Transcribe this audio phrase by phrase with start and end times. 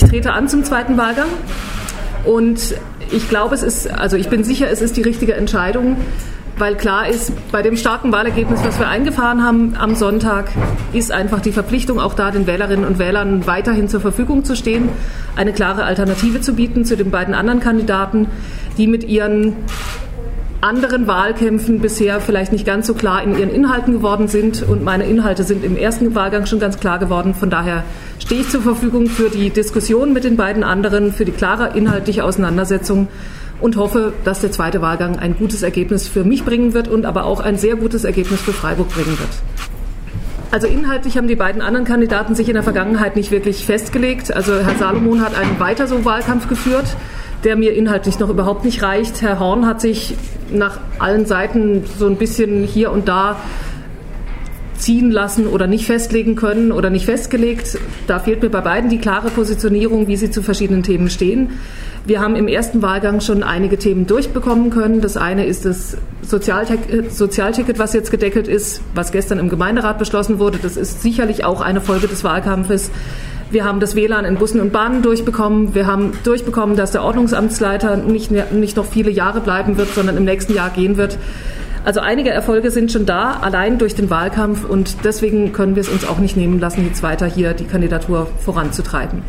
[0.00, 1.26] Ich trete an zum zweiten Wahlgang.
[2.24, 2.76] Und
[3.10, 5.96] ich glaube, es ist, also ich bin sicher, es ist die richtige Entscheidung,
[6.56, 10.52] weil klar ist, bei dem starken Wahlergebnis, was wir eingefahren haben am Sonntag,
[10.92, 14.88] ist einfach die Verpflichtung, auch da den Wählerinnen und Wählern weiterhin zur Verfügung zu stehen,
[15.34, 18.28] eine klare Alternative zu bieten zu den beiden anderen Kandidaten,
[18.76, 19.56] die mit ihren
[20.60, 24.62] anderen Wahlkämpfen bisher vielleicht nicht ganz so klar in ihren Inhalten geworden sind.
[24.62, 27.34] Und meine Inhalte sind im ersten Wahlgang schon ganz klar geworden.
[27.34, 27.84] Von daher
[28.18, 32.24] stehe ich zur Verfügung für die Diskussion mit den beiden anderen, für die klare inhaltliche
[32.24, 33.08] Auseinandersetzung
[33.60, 37.24] und hoffe, dass der zweite Wahlgang ein gutes Ergebnis für mich bringen wird und aber
[37.24, 39.30] auch ein sehr gutes Ergebnis für Freiburg bringen wird.
[40.50, 44.34] Also inhaltlich haben die beiden anderen Kandidaten sich in der Vergangenheit nicht wirklich festgelegt.
[44.34, 46.86] Also Herr Salomon hat einen weiter so Wahlkampf geführt,
[47.44, 49.22] der mir inhaltlich noch überhaupt nicht reicht.
[49.22, 50.14] Herr Horn hat sich
[50.52, 53.36] nach allen Seiten so ein bisschen hier und da
[54.78, 57.78] ziehen lassen oder nicht festlegen können oder nicht festgelegt.
[58.06, 61.50] Da fehlt mir bei beiden die klare Positionierung, wie sie zu verschiedenen Themen stehen.
[62.06, 65.00] Wir haben im ersten Wahlgang schon einige Themen durchbekommen können.
[65.00, 70.58] Das eine ist das Sozialticket, was jetzt gedeckelt ist, was gestern im Gemeinderat beschlossen wurde.
[70.62, 72.90] Das ist sicherlich auch eine Folge des Wahlkampfes.
[73.50, 75.74] Wir haben das WLAN in Bussen und Bahnen durchbekommen.
[75.74, 80.24] Wir haben durchbekommen, dass der Ordnungsamtsleiter nicht, nicht noch viele Jahre bleiben wird, sondern im
[80.24, 81.16] nächsten Jahr gehen wird.
[81.84, 85.88] Also einige Erfolge sind schon da, allein durch den Wahlkampf und deswegen können wir es
[85.88, 89.22] uns auch nicht nehmen lassen, jetzt weiter hier die Kandidatur voranzutreiben.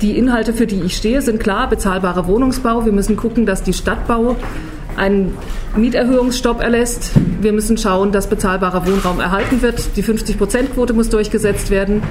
[0.00, 2.86] Die Inhalte, für die ich stehe, sind klar, bezahlbarer Wohnungsbau.
[2.86, 4.36] Wir müssen gucken, dass die Stadtbau
[4.96, 5.36] einen
[5.76, 7.12] Mieterhöhungsstopp erlässt.
[7.42, 9.96] Wir müssen schauen, dass bezahlbarer Wohnraum erhalten wird.
[9.96, 12.02] Die 50-Prozent-Quote muss durchgesetzt werden.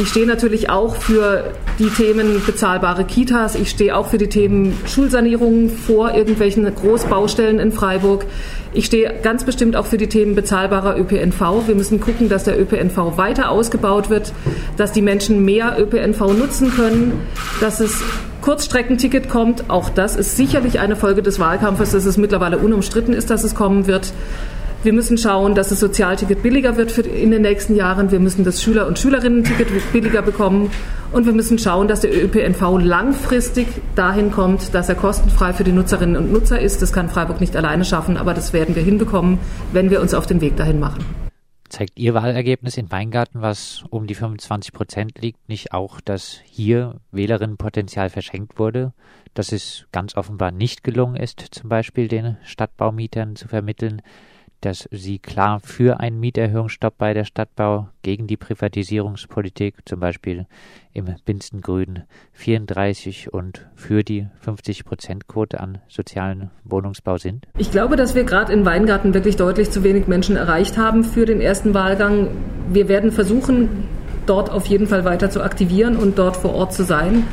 [0.00, 3.56] Ich stehe natürlich auch für die Themen bezahlbare Kitas.
[3.56, 8.26] Ich stehe auch für die Themen Schulsanierung vor irgendwelchen Großbaustellen in Freiburg.
[8.72, 11.66] Ich stehe ganz bestimmt auch für die Themen bezahlbarer ÖPNV.
[11.66, 14.32] Wir müssen gucken, dass der ÖPNV weiter ausgebaut wird,
[14.76, 17.20] dass die Menschen mehr ÖPNV nutzen können,
[17.60, 18.00] dass es
[18.42, 19.68] Kurzstreckenticket kommt.
[19.68, 23.54] Auch das ist sicherlich eine Folge des Wahlkampfes, dass es mittlerweile unumstritten ist, dass es
[23.54, 24.12] kommen wird.
[24.84, 28.12] Wir müssen schauen, dass das Sozialticket billiger wird in den nächsten Jahren.
[28.12, 30.70] Wir müssen das Schüler- und Schülerinnen-Ticket billiger bekommen.
[31.10, 33.66] Und wir müssen schauen, dass der ÖPNV langfristig
[33.96, 36.80] dahin kommt, dass er kostenfrei für die Nutzerinnen und Nutzer ist.
[36.80, 39.40] Das kann Freiburg nicht alleine schaffen, aber das werden wir hinbekommen,
[39.72, 41.04] wenn wir uns auf den Weg dahin machen.
[41.68, 47.00] Zeigt Ihr Wahlergebnis in Weingarten, was um die 25 Prozent liegt, nicht auch, dass hier
[47.10, 48.92] Wählerinnenpotenzial verschenkt wurde,
[49.34, 54.02] dass es ganz offenbar nicht gelungen ist, zum Beispiel den Stadtbaumietern zu vermitteln,
[54.60, 60.46] dass sie klar für einen Mieterhöhungsstopp bei der Stadtbau gegen die Privatisierungspolitik, zum Beispiel
[60.92, 67.46] im Binstengrün 34 und für die 50-Prozent-Quote an sozialen Wohnungsbau sind?
[67.56, 71.24] Ich glaube, dass wir gerade in Weingarten wirklich deutlich zu wenig Menschen erreicht haben für
[71.24, 72.30] den ersten Wahlgang.
[72.70, 73.84] Wir werden versuchen,
[74.26, 77.24] dort auf jeden Fall weiter zu aktivieren und dort vor Ort zu sein.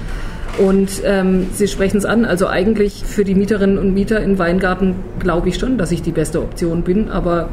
[0.58, 4.96] Und ähm, Sie sprechen es an, also eigentlich für die Mieterinnen und Mieter in Weingarten
[5.20, 7.50] glaube ich schon, dass ich die beste Option bin, aber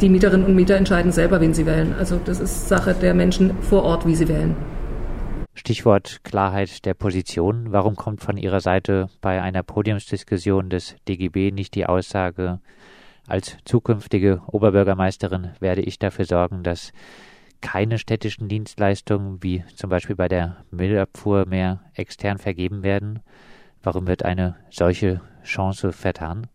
[0.00, 1.94] die Mieterinnen und Mieter entscheiden selber, wen sie wählen.
[1.98, 4.54] Also das ist Sache der Menschen vor Ort, wie sie wählen.
[5.54, 7.72] Stichwort Klarheit der Position.
[7.72, 12.60] Warum kommt von Ihrer Seite bei einer Podiumsdiskussion des DGB nicht die Aussage,
[13.26, 16.92] als zukünftige Oberbürgermeisterin werde ich dafür sorgen, dass
[17.60, 23.20] keine städtischen Dienstleistungen wie zum Beispiel bei der Müllabfuhr mehr extern vergeben werden?
[23.82, 26.46] Warum wird eine solche Chance vertan?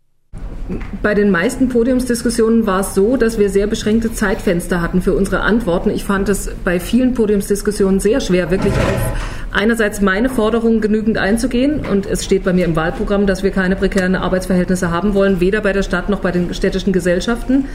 [1.02, 5.40] Bei den meisten Podiumsdiskussionen war es so, dass wir sehr beschränkte Zeitfenster hatten für unsere
[5.40, 5.90] Antworten.
[5.90, 11.80] Ich fand es bei vielen Podiumsdiskussionen sehr schwer, wirklich auf einerseits meine Forderungen genügend einzugehen.
[11.90, 15.60] Und es steht bei mir im Wahlprogramm, dass wir keine prekären Arbeitsverhältnisse haben wollen, weder
[15.60, 17.66] bei der Stadt noch bei den städtischen Gesellschaften.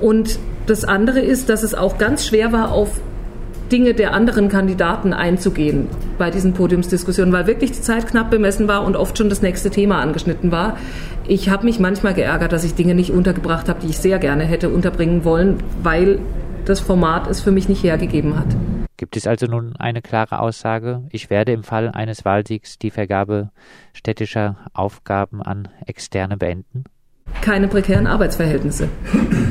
[0.00, 3.00] Und das andere ist, dass es auch ganz schwer war, auf
[3.72, 5.88] Dinge der anderen Kandidaten einzugehen
[6.18, 9.70] bei diesen Podiumsdiskussionen, weil wirklich die Zeit knapp bemessen war und oft schon das nächste
[9.70, 10.76] Thema angeschnitten war.
[11.26, 14.44] Ich habe mich manchmal geärgert, dass ich Dinge nicht untergebracht habe, die ich sehr gerne
[14.44, 16.20] hätte unterbringen wollen, weil
[16.64, 18.46] das Format es für mich nicht hergegeben hat.
[18.96, 23.50] Gibt es also nun eine klare Aussage, ich werde im Fall eines Wahlsiegs die Vergabe
[23.92, 26.84] städtischer Aufgaben an Externe beenden?
[27.46, 28.88] keine prekären Arbeitsverhältnisse.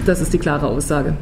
[0.05, 1.15] Das ist die klare Aussage.